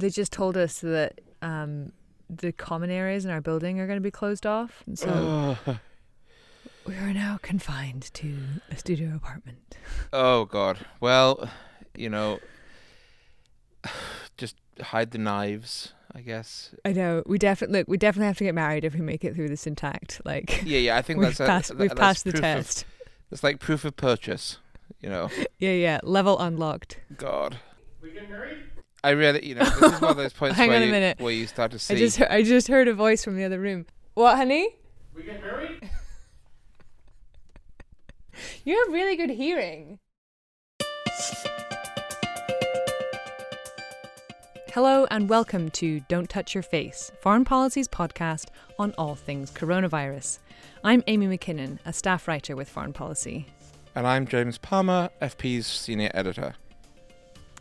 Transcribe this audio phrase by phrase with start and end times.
[0.00, 1.92] they just told us that um,
[2.30, 5.56] the common areas in our building are going to be closed off, and so
[6.86, 8.34] we are now confined to
[8.70, 9.76] a studio apartment.
[10.12, 10.78] oh God.
[11.00, 11.48] Well,
[11.94, 12.38] you know,
[14.36, 15.92] just hide the knives.
[16.14, 16.74] I guess.
[16.86, 17.88] I know we definitely look.
[17.88, 20.22] We definitely have to get married if we make it through this intact.
[20.24, 20.96] Like Yeah, yeah.
[20.96, 21.68] I think we've that's a- passed.
[21.68, 22.84] that- we've that's passed the proof of- test.
[23.30, 24.58] It's like proof of purchase.
[25.00, 25.28] You know.
[25.58, 26.00] Yeah, yeah.
[26.02, 26.98] Level unlocked.
[27.16, 27.58] God.
[28.00, 28.58] We get married.
[29.04, 30.92] I really, you know, this is one of those points Hang where, on a you,
[30.92, 31.20] minute.
[31.20, 31.94] where you start to see.
[31.94, 33.86] I just heard, I just heard a voice from the other room.
[34.14, 34.74] What, honey?
[35.14, 35.88] we get married.
[38.64, 39.98] You have really good hearing.
[44.72, 48.46] Hello and welcome to Don't Touch Your Face, Foreign Policy's podcast
[48.78, 50.38] on all things coronavirus.
[50.84, 53.46] I'm Amy Mackinnon, a staff writer with Foreign Policy.
[53.96, 56.54] And I'm James Palmer, FP's senior editor.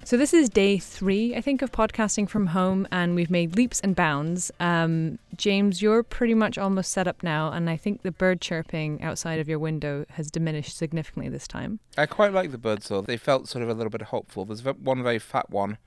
[0.07, 3.81] So this is day three, I think, of podcasting from home, and we've made leaps
[3.81, 4.49] and bounds.
[4.57, 9.03] Um, James, you're pretty much almost set up now, and I think the bird chirping
[9.03, 11.81] outside of your window has diminished significantly this time.
[11.97, 13.01] I quite like the birds though.
[13.01, 14.45] They felt sort of a little bit hopeful.
[14.45, 15.77] There's one very fat one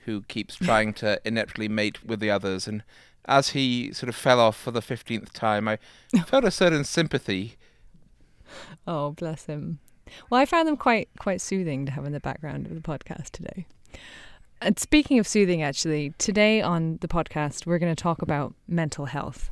[0.00, 2.82] who keeps trying to ineptly mate with the others, and
[3.24, 5.78] as he sort of fell off for the fifteenth time, I
[6.26, 7.56] felt a certain sympathy.
[8.86, 9.78] Oh, bless him.
[10.30, 13.30] Well, I found them quite quite soothing to have in the background of the podcast
[13.30, 13.66] today.
[14.60, 19.06] And speaking of soothing, actually, today on the podcast we're going to talk about mental
[19.06, 19.50] health.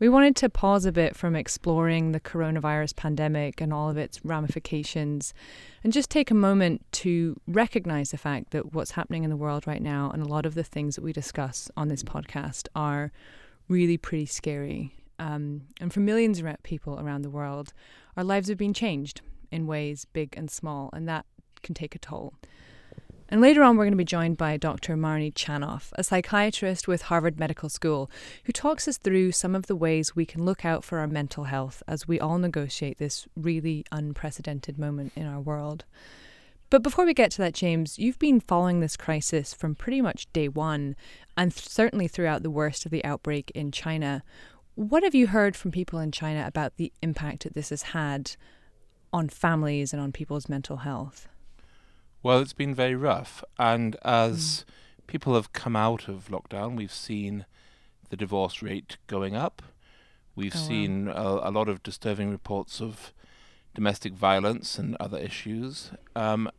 [0.00, 4.24] We wanted to pause a bit from exploring the coronavirus pandemic and all of its
[4.24, 5.32] ramifications
[5.84, 9.66] and just take a moment to recognize the fact that what's happening in the world
[9.66, 13.12] right now and a lot of the things that we discuss on this podcast are
[13.68, 14.94] really pretty scary.
[15.18, 17.72] Um, and for millions of people around the world,
[18.16, 21.26] our lives have been changed in ways big and small, and that
[21.62, 22.34] can take a toll.
[23.28, 24.96] And later on, we're going to be joined by Dr.
[24.96, 28.10] Marni Chanoff, a psychiatrist with Harvard Medical School,
[28.44, 31.44] who talks us through some of the ways we can look out for our mental
[31.44, 35.84] health as we all negotiate this really unprecedented moment in our world.
[36.68, 40.30] But before we get to that, James, you've been following this crisis from pretty much
[40.32, 40.94] day one,
[41.36, 44.22] and certainly throughout the worst of the outbreak in China.
[44.74, 48.36] What have you heard from people in China about the impact that this has had
[49.14, 51.28] on families and on people's mental health?
[52.22, 54.64] Well, it's been very rough, and as
[55.06, 57.44] people have come out of lockdown, we've seen
[58.10, 59.62] the divorce rate going up.
[60.34, 60.66] We've Oh, wow.
[60.68, 63.12] seen a, a lot of disturbing reports of
[63.74, 65.90] domestic violence and other issues.
[66.16, 66.50] Um,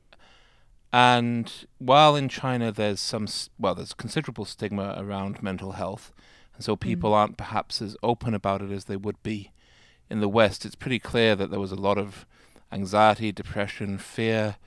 [0.94, 3.28] and while in China there's some,
[3.60, 6.14] well, there's considerable stigma around mental health,
[6.56, 9.52] and so people aren't perhaps as open about it as they would be
[10.10, 10.66] in the West.
[10.66, 12.26] It's pretty clear that there was a lot of
[12.76, 14.58] anxiety, depression, fear,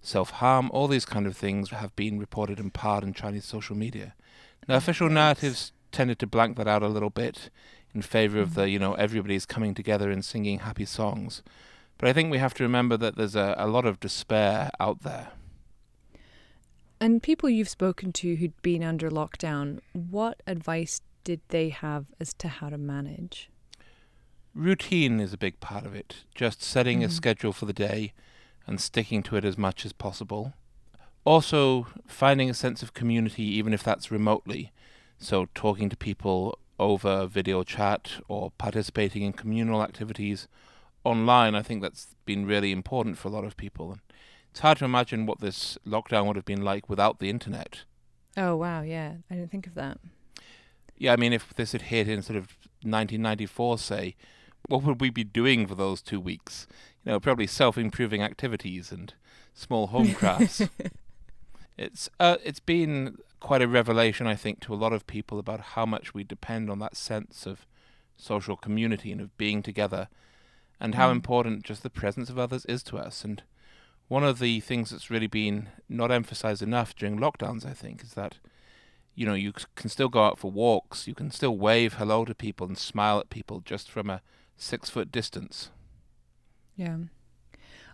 [0.00, 3.76] self harm, all these kind of things have been reported in part in Chinese social
[3.76, 4.14] media.
[4.68, 4.78] Now, mm-hmm.
[4.78, 5.14] official Yes.
[5.14, 7.50] narratives tended to blank that out a little bit
[7.94, 8.70] in favor of the, mm-hmm.
[8.70, 11.42] you know, everybody's coming together and singing happy songs.
[11.98, 15.02] But I think we have to remember that there's a, a lot of despair out
[15.02, 15.28] there.
[17.00, 22.32] And people you've spoken to who'd been under lockdown, what advice did they have as
[22.34, 23.50] to how to manage?
[24.56, 26.24] Routine is a big part of it.
[26.34, 27.12] Just setting a Mhm.
[27.12, 28.14] schedule for the day
[28.66, 30.54] and sticking to it as much as possible.
[31.26, 34.72] Also, finding a sense of community, even if that's remotely.
[35.18, 40.48] So, talking to people over video chat or participating in communal activities
[41.04, 43.92] online, I think that's been really important for a lot of people.
[43.92, 44.00] And
[44.50, 47.84] it's hard to imagine what this lockdown would have been like without the internet.
[48.38, 49.16] Oh, wow, yeah.
[49.30, 49.98] I didn't think of that.
[50.96, 54.16] Yeah, I mean, if this had hit in sort of 1994, say,
[54.68, 56.66] what would we be doing for those two weeks?
[57.04, 59.14] You know, probably self-improving activities and
[59.54, 60.62] small home crafts.
[61.78, 65.60] it's uh, it's been quite a revelation, I think, to a lot of people about
[65.60, 67.66] how much we depend on that sense of
[68.16, 70.08] social community and of being together,
[70.80, 71.16] and how Mm.
[71.16, 73.24] important just the presence of others is to us.
[73.24, 73.42] And
[74.08, 78.14] one of the things that's really been not emphasized enough during lockdowns, I think, is
[78.14, 78.38] that
[79.14, 82.34] you know you can still go out for walks, you can still wave hello to
[82.34, 84.22] people and smile at people just from a
[84.56, 85.70] six foot distance.
[86.76, 86.96] Yeah.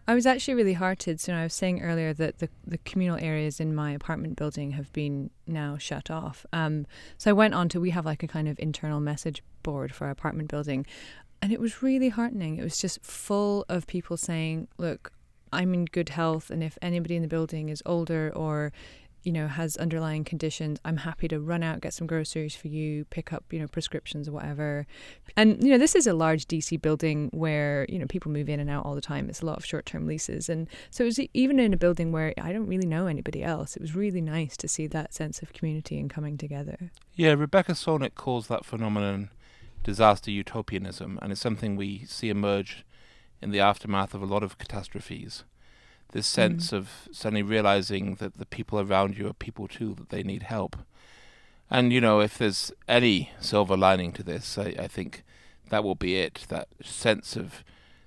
[0.07, 1.21] I was actually really heartened.
[1.21, 4.93] So I was saying earlier that the, the communal areas in my apartment building have
[4.93, 6.45] been now shut off.
[6.53, 6.87] Um,
[7.19, 10.07] so I went on to, we have like a kind of internal message board for
[10.07, 10.87] our apartment building.
[11.41, 12.57] And it was really heartening.
[12.57, 15.13] It was just full of people saying, look,
[15.53, 16.51] I'm in good health.
[16.51, 18.73] And if anybody in the building is older or
[19.23, 23.05] you know, has underlying conditions, I'm happy to run out, get some groceries for you,
[23.07, 24.87] pick up, you know, prescriptions or whatever.
[25.37, 28.61] And, you know, this is a large DC building where, you know, people move in
[28.61, 29.29] and out all the time.
[29.29, 30.49] It's a lot of short term leases.
[30.49, 33.77] And so it was even in a building where I don't really know anybody else.
[33.77, 36.91] It was really nice to see that sense of community and coming together.
[37.15, 39.31] Yeah, Rebecca Solnit calls that phenomenon
[39.85, 42.85] disaster utopianism, and it's something we see emerge
[43.41, 45.45] in the aftermath of a lot of catastrophes
[46.13, 46.35] this mm.
[46.35, 46.79] sense mm.
[46.79, 50.77] of suddenly realizing that the people around you are people too, that they need help.
[51.71, 55.25] And, you know, if there's any silver lining to this, I, I think
[55.71, 56.47] that will be it.
[56.49, 57.65] That sense of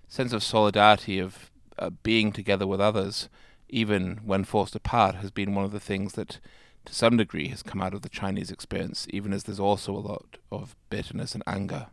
[0.08, 1.50] sense of solidarity, of
[1.80, 3.28] uh, being together with others,
[3.68, 6.40] even when forced apart, has been one of the things that,
[6.86, 9.98] to some degree, has come out of the Chinese experience, even as there's also a
[9.98, 11.88] lot of bitterness and anger.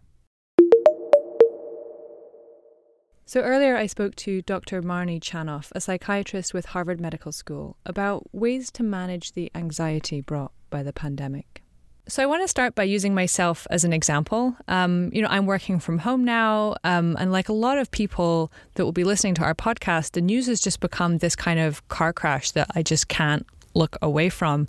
[3.33, 4.83] So earlier I spoke to Dr.
[4.83, 10.53] Marni Chanoff, a psychiatrist with Harvard Medical School, about ways to manage the anxiety brought
[10.69, 11.63] by the pandemic.
[12.07, 14.55] So I want to start by using myself as an example.
[14.69, 18.53] Um, you know, I'm working from home now, um, and like a lot of people
[18.75, 21.89] that will be listening to our podcast, the news has just become this kind of
[21.89, 24.67] car crash that I just can't look away from.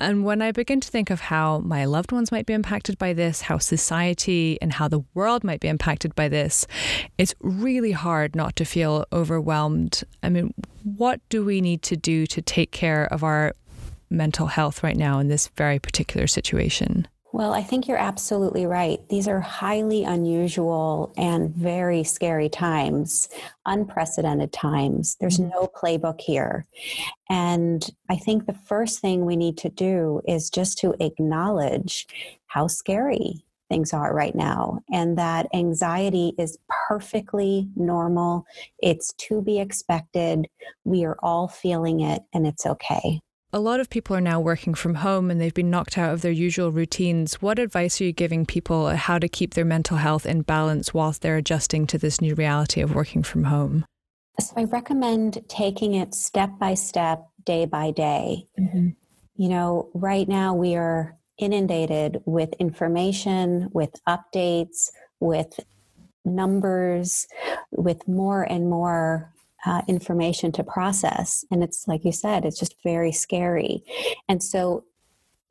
[0.00, 3.12] And when I begin to think of how my loved ones might be impacted by
[3.12, 6.66] this, how society and how the world might be impacted by this,
[7.18, 10.02] it's really hard not to feel overwhelmed.
[10.22, 13.52] I mean, what do we need to do to take care of our
[14.10, 17.06] mental health right now in this very particular situation?
[17.34, 19.00] Well, I think you're absolutely right.
[19.08, 23.30] These are highly unusual and very scary times,
[23.64, 25.16] unprecedented times.
[25.18, 25.48] There's mm-hmm.
[25.48, 26.66] no playbook here.
[27.30, 32.06] And I think the first thing we need to do is just to acknowledge
[32.48, 38.44] how scary things are right now and that anxiety is perfectly normal.
[38.82, 40.48] It's to be expected.
[40.84, 44.72] We are all feeling it and it's okay a lot of people are now working
[44.72, 47.34] from home and they've been knocked out of their usual routines.
[47.42, 51.20] What advice are you giving people how to keep their mental health in balance whilst
[51.20, 53.84] they're adjusting to this new reality of working from home?
[54.40, 58.46] So I recommend taking it step by step, day by day.
[58.58, 58.88] Mm-hmm.
[59.36, 64.90] You know, right now we are inundated with information, with updates,
[65.20, 65.60] with
[66.24, 67.26] numbers,
[67.70, 69.32] with more and more
[69.64, 71.44] uh, information to process.
[71.50, 73.84] And it's like you said, it's just very scary.
[74.28, 74.84] And so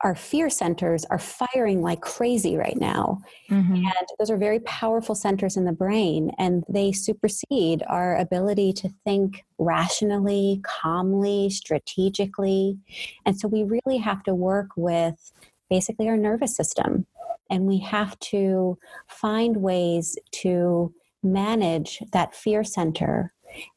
[0.02, 3.20] our fear centers are firing like crazy right now.
[3.48, 3.74] Mm-hmm.
[3.74, 8.90] And those are very powerful centers in the brain, and they supersede our ability to
[9.04, 12.78] think rationally, calmly, strategically.
[13.24, 15.32] And so we really have to work with
[15.70, 17.06] basically our nervous system.
[17.48, 20.92] And we have to find ways to
[21.22, 23.32] manage that fear center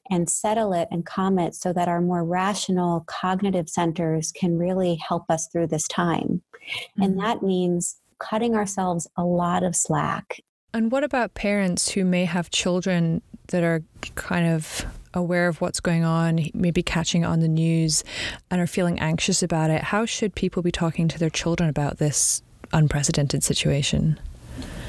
[0.09, 4.95] and settle it and calm it so that our more rational cognitive centers can really
[4.95, 6.41] help us through this time.
[6.53, 7.01] Mm-hmm.
[7.01, 10.41] And that means cutting ourselves a lot of slack.
[10.73, 13.81] And what about parents who may have children that are
[14.15, 18.03] kind of aware of what's going on, maybe catching it on the news,
[18.51, 19.81] and are feeling anxious about it?
[19.83, 22.43] How should people be talking to their children about this
[22.73, 24.19] unprecedented situation?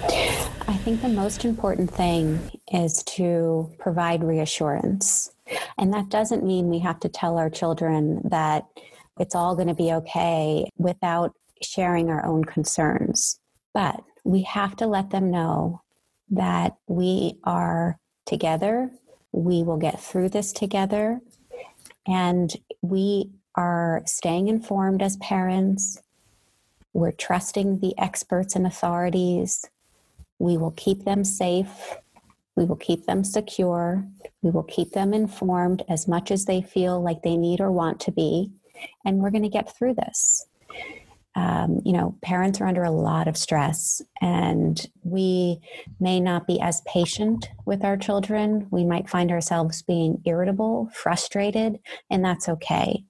[0.03, 5.31] I think the most important thing is to provide reassurance.
[5.79, 8.67] And that doesn't mean we have to tell our children that
[9.19, 11.33] it's all going to be okay without
[11.63, 13.39] sharing our own concerns.
[13.73, 15.83] But we have to let them know
[16.31, 18.91] that we are together,
[19.33, 21.21] we will get through this together,
[22.07, 26.01] and we are staying informed as parents.
[26.93, 29.65] We're trusting the experts and authorities.
[30.39, 31.97] We will keep them safe.
[32.57, 34.07] We will keep them secure.
[34.43, 38.01] We will keep them informed as much as they feel like they need or want
[38.01, 38.51] to be.
[39.05, 40.47] And we're going to get through this.
[41.35, 45.61] Um, you know, parents are under a lot of stress, and we
[46.01, 48.67] may not be as patient with our children.
[48.71, 51.79] We might find ourselves being irritable, frustrated,
[52.11, 53.05] and that's okay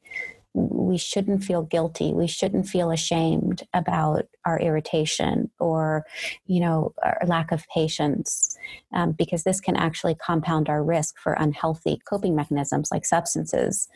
[0.56, 6.04] we shouldn't feel guilty we shouldn't feel ashamed about our irritation or
[6.46, 8.56] you know our lack of patience
[8.94, 13.88] um, because this can actually compound our risk for unhealthy coping mechanisms like substances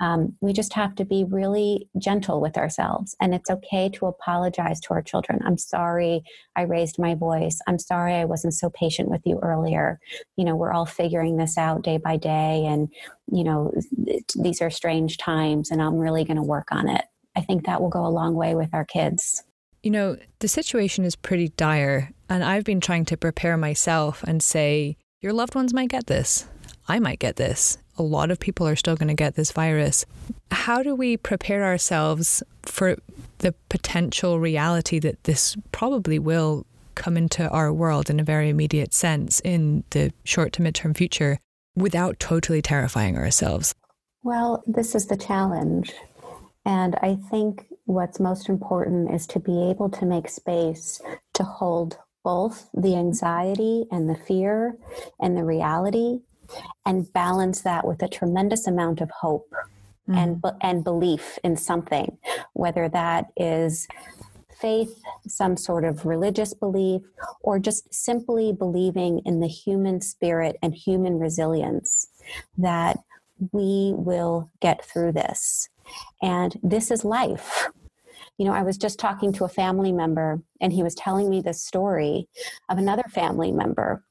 [0.00, 4.80] um, we just have to be really gentle with ourselves and it's okay to apologize
[4.80, 6.22] to our children i'm sorry
[6.54, 9.98] i raised my voice i'm sorry i wasn't so patient with you earlier
[10.36, 12.88] you know we're all figuring this out day by day and
[13.30, 13.72] you know,
[14.36, 17.04] these are strange times and I'm really going to work on it.
[17.36, 19.42] I think that will go a long way with our kids.
[19.84, 24.42] You know, the situation is pretty dire, and I've been trying to prepare myself and
[24.42, 26.46] say, your loved ones might get this.
[26.88, 27.76] I might get this.
[27.96, 30.04] a lot of people are still going to get this virus.
[30.50, 32.96] How do we prepare ourselves for
[33.38, 38.94] the potential reality that this probably will come into our world in a very immediate
[38.94, 41.38] sense in the short to midterm future
[41.76, 43.74] without totally terrifying ourselves?
[44.22, 45.92] Well, this is the challenge.
[46.64, 51.00] And I think what's most important is to be able to make space
[51.34, 54.76] to hold both the anxiety and the fear
[55.20, 56.20] and the reality
[56.86, 59.52] and balance that with a tremendous amount of hope
[60.08, 60.16] mm.
[60.16, 62.18] and and belief in something
[62.54, 63.86] whether that is
[64.60, 67.02] faith some sort of religious belief
[67.40, 72.08] or just simply believing in the human spirit and human resilience
[72.56, 72.98] that
[73.52, 75.68] we will get through this
[76.22, 77.68] and this is life
[78.38, 81.40] you know, I was just talking to a family member, and he was telling me
[81.40, 82.28] this story
[82.68, 84.02] of another family member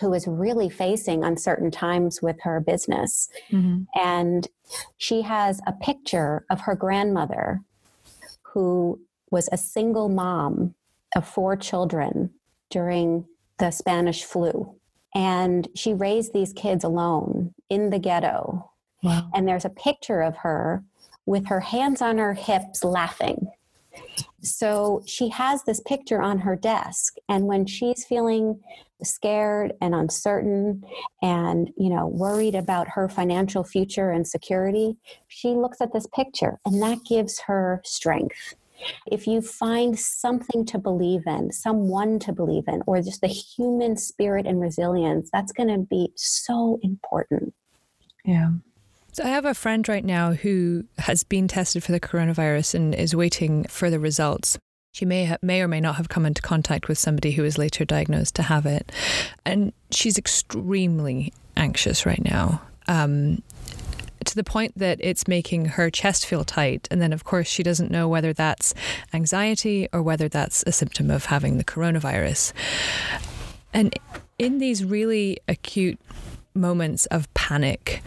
[0.00, 3.28] who was really facing uncertain times with her business.
[3.50, 3.82] Mm-hmm.
[3.94, 4.48] And
[4.96, 7.60] she has a picture of her grandmother
[8.42, 10.74] who was a single mom
[11.14, 12.30] of four children
[12.70, 13.26] during
[13.58, 14.74] the Spanish flu.
[15.14, 18.70] And she raised these kids alone in the ghetto.
[19.02, 19.28] Wow.
[19.34, 20.84] And there's a picture of her
[21.26, 23.50] with her hands on her hips laughing.
[24.42, 27.16] So she has this picture on her desk.
[27.28, 28.60] And when she's feeling
[29.02, 30.84] scared and uncertain
[31.22, 34.96] and, you know, worried about her financial future and security,
[35.28, 38.54] she looks at this picture and that gives her strength.
[39.06, 43.96] If you find something to believe in, someone to believe in, or just the human
[43.96, 47.54] spirit and resilience, that's going to be so important.
[48.24, 48.50] Yeah.
[49.14, 52.94] So I have a friend right now who has been tested for the coronavirus and
[52.94, 54.56] is waiting for the results.
[54.94, 57.58] She may ha- may or may not have come into contact with somebody who was
[57.58, 58.90] later diagnosed to have it,
[59.44, 62.62] and she's extremely anxious right now.
[62.88, 63.42] Um,
[64.24, 66.86] to the point that it's making her chest feel tight.
[66.90, 68.72] And then, of course, she doesn't know whether that's
[69.12, 72.52] anxiety or whether that's a symptom of having the coronavirus.
[73.74, 73.94] And
[74.38, 75.98] in these really acute
[76.54, 78.02] moments of panic,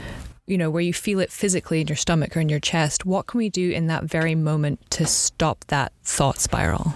[0.47, 3.27] you know, where you feel it physically in your stomach or in your chest, what
[3.27, 6.93] can we do in that very moment to stop that thought spiral?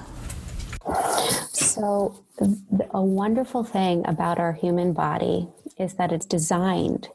[1.52, 2.24] So,
[2.92, 7.10] a wonderful thing about our human body is that it's designed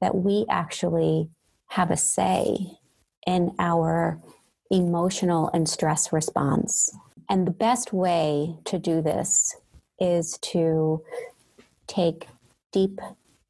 [0.00, 1.28] that we actually
[1.68, 2.56] have a say
[3.26, 4.20] in our
[4.70, 6.90] emotional and stress response.
[7.28, 9.56] And the best way to do this
[9.98, 11.02] is to
[11.86, 12.28] take
[12.72, 13.00] deep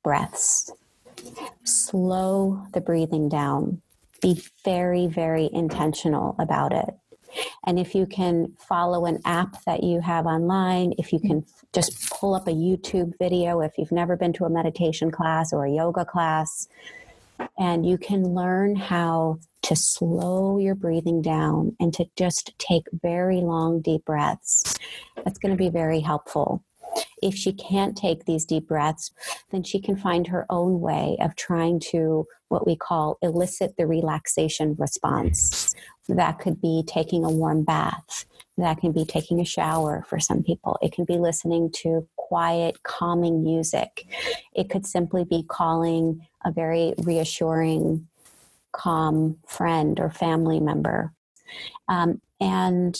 [0.02, 0.70] breaths
[1.64, 3.80] slow the breathing down.
[4.22, 6.94] Be very, very intentional about it.
[7.66, 12.10] And if you can follow an app that you have online, if you can just
[12.10, 15.70] pull up a YouTube video, if you've never been to a meditation class or a
[15.70, 16.68] yoga class,
[17.58, 23.40] and you can learn how to slow your breathing down and to just take very
[23.40, 24.76] long, deep breaths,
[25.24, 26.62] that's going to be very helpful.
[27.22, 29.12] If she can't take these deep breaths,
[29.50, 33.86] then she can find her own way of trying to what we call elicit the
[33.86, 35.74] relaxation response.
[36.08, 38.24] That could be taking a warm bath.
[38.56, 40.78] That can be taking a shower for some people.
[40.80, 44.06] It can be listening to quiet, calming music.
[44.54, 48.06] It could simply be calling a very reassuring,
[48.72, 51.12] calm friend or family member.
[51.88, 52.98] Um, and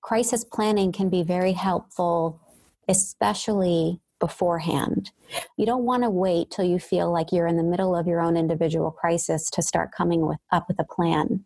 [0.00, 2.40] crisis planning can be very helpful
[2.88, 5.12] especially beforehand.
[5.56, 8.20] You don't want to wait till you feel like you're in the middle of your
[8.20, 11.44] own individual crisis to start coming with, up with a plan.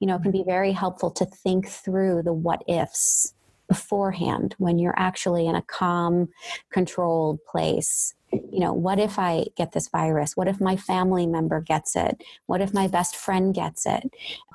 [0.00, 3.34] You know, it can be very helpful to think through the what ifs
[3.68, 6.28] beforehand when you're actually in a calm,
[6.70, 8.14] controlled place.
[8.32, 10.36] You know, what if I get this virus?
[10.36, 12.22] What if my family member gets it?
[12.46, 14.10] What if my best friend gets it?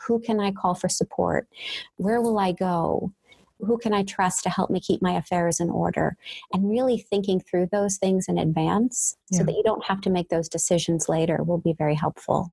[0.05, 1.47] Who can I call for support?
[1.95, 3.11] Where will I go?
[3.59, 6.17] Who can I trust to help me keep my affairs in order?
[6.53, 9.39] And really thinking through those things in advance yeah.
[9.39, 12.51] so that you don't have to make those decisions later will be very helpful.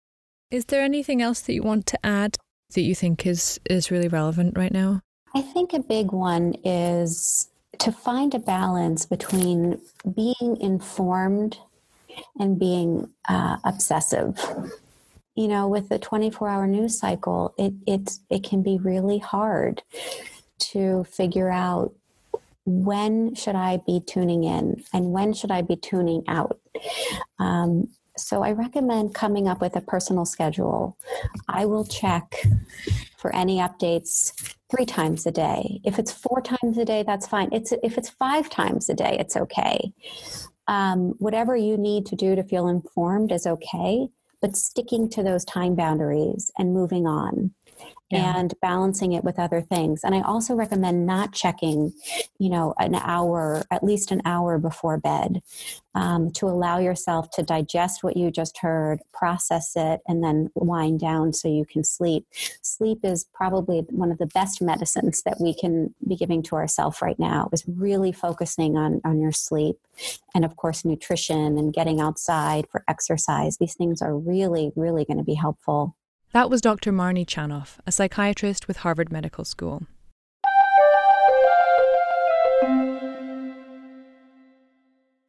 [0.51, 2.37] Is there anything else that you want to add
[2.75, 5.01] that you think is is really relevant right now?
[5.35, 9.81] I think a big one is to find a balance between
[10.15, 11.59] being informed
[12.39, 14.39] and being uh, obsessive.
[15.35, 19.83] You know, with the 24 hour news cycle, it, it, it can be really hard
[20.59, 21.95] to figure out
[22.67, 26.59] when should I be tuning in and when should I be tuning out.
[27.39, 30.97] Um, so I recommend coming up with a personal schedule.
[31.49, 32.43] I will check
[33.17, 35.81] for any updates three times a day.
[35.85, 37.49] If it's four times a day, that's fine.
[37.53, 39.93] It's if it's five times a day, it's okay.
[40.69, 44.09] Um, whatever you need to do to feel informed is okay,
[44.41, 47.53] but sticking to those time boundaries and moving on
[48.11, 48.39] yeah.
[48.39, 50.03] and balancing it with other things.
[50.05, 51.93] And I also recommend not checking,
[52.39, 55.43] you know, an hour, at least an hour before bed,
[55.95, 61.01] um, to allow yourself to digest what you just heard, process it, and then wind
[61.01, 62.27] down so you can sleep.
[62.63, 67.01] Sleep is probably one of the best medicines that we can be giving to ourselves
[67.01, 67.49] right now.
[67.53, 69.79] Is really focusing on on your sleep,
[70.35, 73.57] and of course nutrition and getting outside for exercise.
[73.57, 75.97] These things are really, really going to be helpful.
[76.35, 76.91] That was Dr.
[76.91, 79.85] Marni Chanoff, a psychiatrist with Harvard Medical School.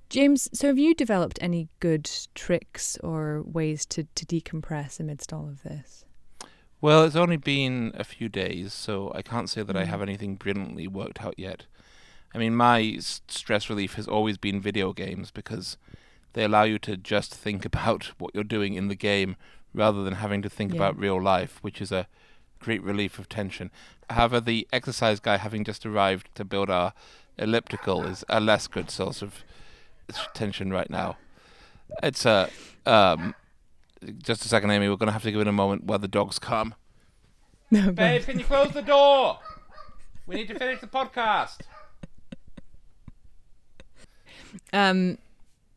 [0.10, 5.48] James, so have you developed any good tricks or ways to, to decompress amidst all
[5.48, 6.06] of this?
[6.82, 9.80] Well, it's only been a few days, so I can't say that mm.
[9.80, 10.08] I have mm.
[10.08, 11.68] anything brilliantly worked out yet.
[12.34, 15.78] I mean, my stress relief has always been video games because
[16.34, 19.36] they allow you to just think about what you're doing in the game
[19.76, 20.78] rather than having to think yeah.
[20.78, 22.08] about real life, which is a
[22.60, 23.70] great relief of tension.
[24.10, 26.94] However, the exercise guy having just arrived to build our
[27.38, 29.44] elliptical is a less good source of
[30.34, 31.18] tension right now.
[32.02, 32.50] It's a
[32.86, 33.36] um,
[34.24, 34.90] just a second, Amy.
[34.90, 36.76] We're going to have to give it a moment while the dogs come.
[37.72, 39.40] No, Babe, can you close the door?
[40.28, 41.62] We need to finish the podcast.
[44.72, 45.18] Um,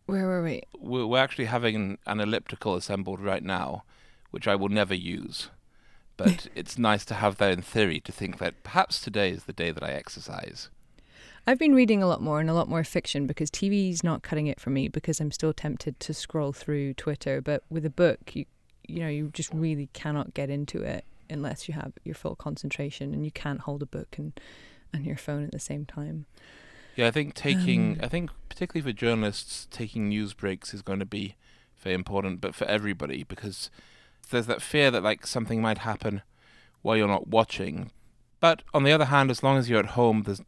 [0.08, 0.62] where were we?
[0.78, 3.84] We're actually having an elliptical assembled right now,
[4.30, 5.50] which I will never use.
[6.16, 9.52] But it's nice to have that in theory to think that perhaps today is the
[9.52, 10.70] day that I exercise.
[11.46, 14.46] I've been reading a lot more and a lot more fiction because TV's not cutting
[14.46, 17.42] it for me because I'm still tempted to scroll through Twitter.
[17.42, 18.46] But with a book, you
[18.86, 23.12] you know you just really cannot get into it unless you have your full concentration
[23.12, 24.40] and you can't hold a book and
[24.92, 26.24] and your phone at the same time.
[26.98, 30.98] Yeah, I think taking, um, I think particularly for journalists, taking news breaks is going
[30.98, 31.36] to be
[31.78, 33.70] very important, but for everybody because
[34.30, 36.22] there's that fear that like something might happen
[36.82, 37.92] while you're not watching.
[38.40, 40.42] But on the other hand, as long as you're at home, there's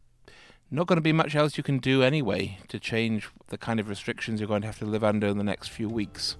[0.69, 3.87] not going to be much else you can do anyway to change the kind of
[3.87, 6.35] restrictions you're going to have to live under in the next few weeks.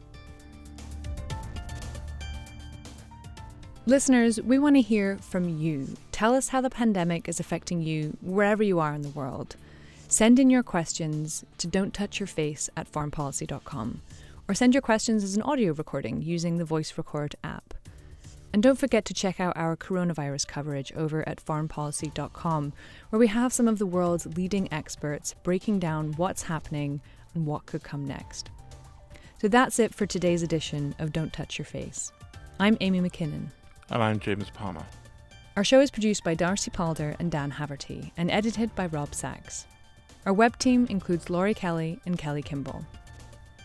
[3.85, 5.95] Listeners, we want to hear from you.
[6.11, 9.55] Tell us how the pandemic is affecting you wherever you are in the world.
[10.11, 14.01] Send in your questions to don't touch your face at foreignpolicy.com
[14.45, 17.73] or send your questions as an audio recording using the Voice Record app.
[18.51, 22.73] And don't forget to check out our coronavirus coverage over at foreignpolicy.com,
[23.09, 26.99] where we have some of the world's leading experts breaking down what's happening
[27.33, 28.49] and what could come next.
[29.39, 32.11] So that's it for today's edition of Don't Touch Your Face.
[32.59, 33.49] I'm Amy Mackinnon.
[33.89, 34.85] And I'm James Palmer.
[35.55, 39.67] Our show is produced by Darcy Palder and Dan Haverty and edited by Rob Sachs.
[40.25, 42.85] Our web team includes Laurie Kelly and Kelly Kimball.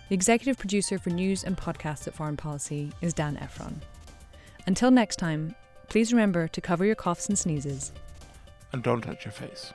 [0.09, 3.83] The executive producer for news and podcasts at Foreign Policy is Dan Ephron.
[4.67, 5.55] Until next time,
[5.89, 7.93] please remember to cover your coughs and sneezes.
[8.73, 9.73] And don't touch your face.